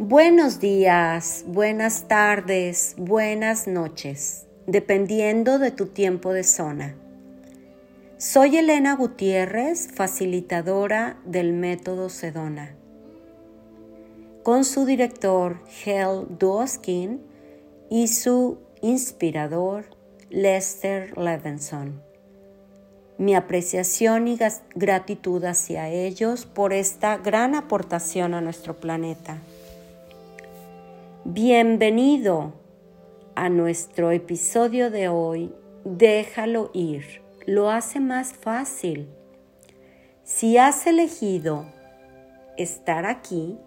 [0.00, 6.94] Buenos días, buenas tardes, buenas noches, dependiendo de tu tiempo de zona.
[8.16, 12.76] Soy Elena Gutiérrez, facilitadora del método Sedona.
[14.44, 17.20] Con su director Hel Doskin
[17.90, 19.86] y su inspirador
[20.30, 22.00] Lester Levinson.
[23.18, 24.38] Mi apreciación y
[24.76, 29.38] gratitud hacia ellos por esta gran aportación a nuestro planeta.
[31.30, 32.54] Bienvenido
[33.34, 35.54] a nuestro episodio de hoy.
[35.84, 37.20] Déjalo ir.
[37.44, 39.10] Lo hace más fácil.
[40.24, 41.66] Si has elegido
[42.56, 43.58] estar aquí,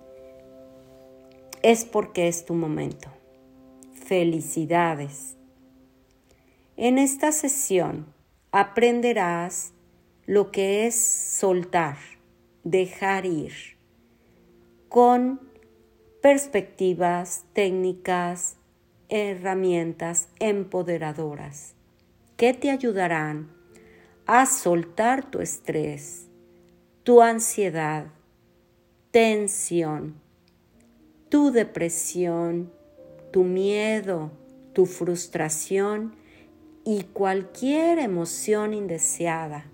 [1.62, 3.10] es porque es tu momento.
[3.94, 5.38] Felicidades.
[6.78, 8.08] En esta sesión
[8.52, 9.74] aprenderás
[10.26, 11.98] lo que es soltar,
[12.64, 13.54] dejar ir,
[14.90, 15.51] con
[16.22, 18.58] perspectivas, técnicas,
[19.10, 21.74] herramientas empoderadoras
[22.38, 23.52] que te ayudarán
[24.28, 26.28] a soltar tu estrés,
[27.04, 28.06] tu ansiedad,
[29.10, 30.22] tensión,
[31.30, 32.72] tu depresión,
[33.32, 34.32] tu miedo,
[34.74, 36.16] tu frustración
[36.86, 39.66] y cualquier emoción indeseada.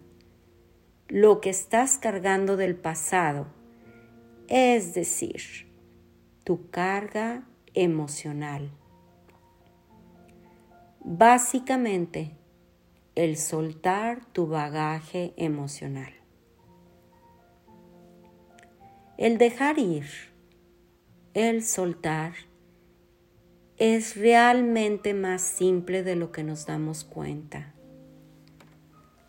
[1.09, 3.47] Lo que estás cargando del pasado,
[4.47, 5.66] es decir,
[6.47, 8.71] tu carga emocional.
[11.03, 12.37] Básicamente,
[13.15, 16.13] el soltar tu bagaje emocional.
[19.17, 20.05] El dejar ir,
[21.33, 22.31] el soltar,
[23.75, 27.73] es realmente más simple de lo que nos damos cuenta.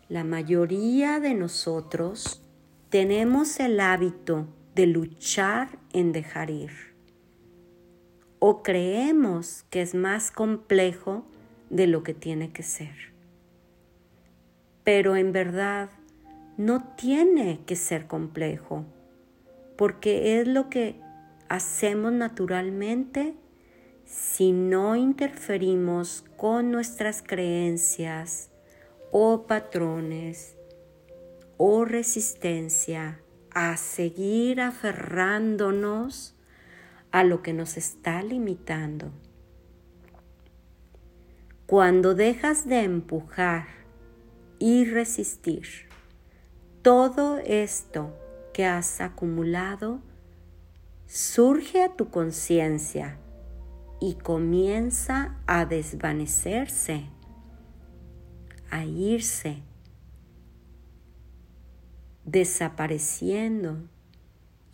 [0.07, 2.41] La mayoría de nosotros
[2.87, 6.88] tenemos el hábito de luchar en dejar ir
[8.39, 11.25] o creemos que es más complejo
[11.69, 13.13] de lo que tiene que ser.
[14.83, 15.89] Pero en verdad
[16.57, 18.85] no tiene que ser complejo,
[19.77, 20.99] porque es lo que
[21.47, 23.35] hacemos naturalmente
[24.05, 28.49] si no interferimos con nuestras creencias
[29.11, 30.55] o patrones
[31.57, 33.19] o resistencia
[33.51, 36.35] a seguir aferrándonos
[37.11, 39.11] a lo que nos está limitando.
[41.65, 43.67] Cuando dejas de empujar
[44.57, 45.89] y resistir
[46.81, 48.15] todo esto
[48.53, 50.01] que has acumulado,
[51.05, 53.17] surge a tu conciencia
[53.99, 57.05] y comienza a desvanecerse,
[58.69, 59.61] a irse,
[62.25, 63.77] desapareciendo.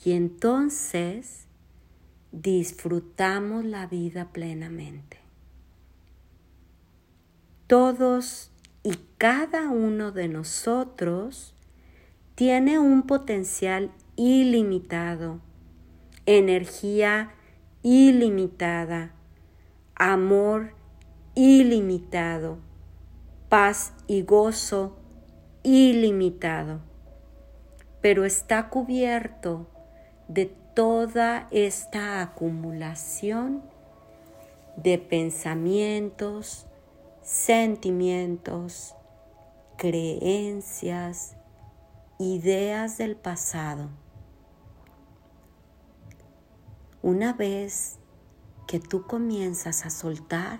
[0.04, 1.45] Y entonces
[2.32, 5.20] disfrutamos la vida plenamente.
[7.68, 8.52] Todos
[8.84, 11.56] y cada uno de nosotros
[12.36, 15.40] tiene un potencial ilimitado,
[16.26, 17.32] energía
[17.82, 19.14] ilimitada,
[19.96, 20.74] amor
[21.34, 22.60] ilimitado,
[23.50, 24.98] paz y gozo
[25.64, 26.82] ilimitado,
[28.02, 29.68] pero está cubierto
[30.28, 33.64] de toda esta acumulación
[34.76, 36.68] de pensamientos,
[37.22, 38.94] sentimientos,
[39.78, 41.38] creencias,
[42.20, 43.90] ideas del pasado.
[47.02, 47.98] Una vez
[48.68, 50.60] que tú comienzas a soltar,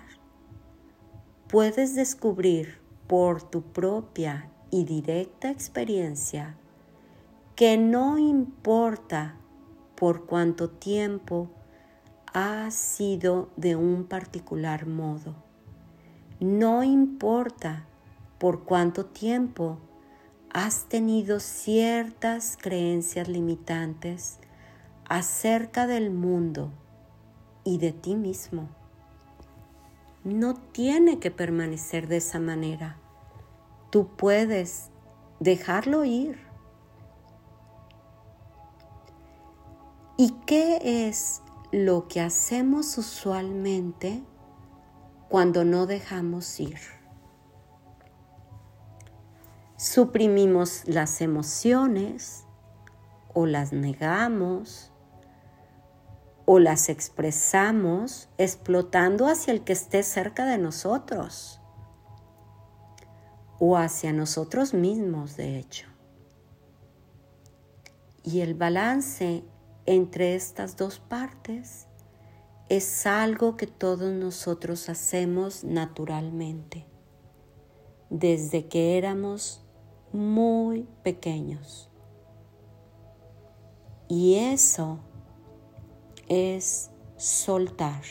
[1.48, 6.56] puedes descubrir por tu propia y directa experiencia
[7.54, 9.36] que no importa
[9.96, 11.50] por cuánto tiempo
[12.32, 15.34] ha sido de un particular modo.
[16.38, 17.86] No importa
[18.38, 19.78] por cuánto tiempo
[20.52, 24.38] has tenido ciertas creencias limitantes
[25.08, 26.72] acerca del mundo
[27.64, 28.68] y de ti mismo.
[30.24, 32.98] No tiene que permanecer de esa manera.
[33.90, 34.90] Tú puedes
[35.40, 36.45] dejarlo ir
[40.18, 41.42] ¿Y qué es
[41.72, 44.22] lo que hacemos usualmente
[45.28, 46.78] cuando no dejamos ir?
[49.76, 52.44] Suprimimos las emociones
[53.34, 54.90] o las negamos
[56.46, 61.60] o las expresamos explotando hacia el que esté cerca de nosotros
[63.58, 65.86] o hacia nosotros mismos, de hecho.
[68.22, 69.44] Y el balance
[69.86, 71.86] entre estas dos partes
[72.68, 76.84] es algo que todos nosotros hacemos naturalmente,
[78.10, 79.64] desde que éramos
[80.12, 81.88] muy pequeños.
[84.08, 84.98] Y eso
[86.28, 88.02] es soltar,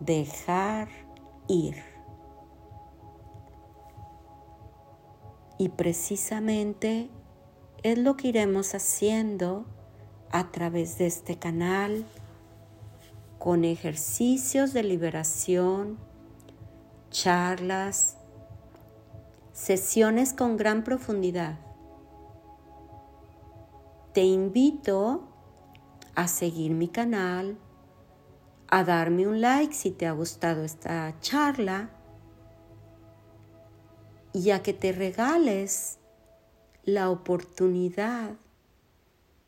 [0.00, 0.88] dejar
[1.48, 1.76] ir.
[5.58, 7.10] Y precisamente
[7.82, 9.66] es lo que iremos haciendo
[10.30, 12.04] a través de este canal
[13.38, 15.98] con ejercicios de liberación,
[17.10, 18.16] charlas,
[19.52, 21.58] sesiones con gran profundidad.
[24.12, 25.28] Te invito
[26.14, 27.56] a seguir mi canal,
[28.68, 31.90] a darme un like si te ha gustado esta charla
[34.32, 35.98] y a que te regales
[36.84, 38.34] la oportunidad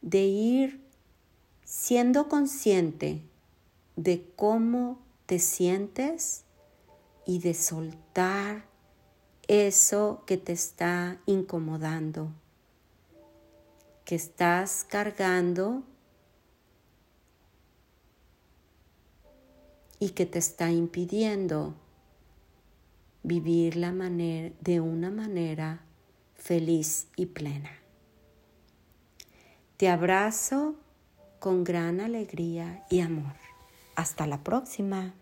[0.03, 0.81] de ir
[1.65, 3.23] siendo consciente
[3.97, 6.45] de cómo te sientes
[7.27, 8.65] y de soltar
[9.47, 12.33] eso que te está incomodando,
[14.05, 15.83] que estás cargando
[19.99, 21.75] y que te está impidiendo
[23.23, 25.85] vivir la manera, de una manera
[26.35, 27.80] feliz y plena.
[29.81, 30.75] Te abrazo
[31.39, 33.33] con gran alegría y amor.
[33.97, 35.15] Hasta la próxima.